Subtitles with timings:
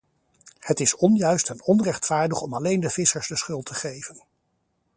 [0.59, 4.23] Het is onjuist en onrechtvaardig om alleen de vissers de schuld te geven.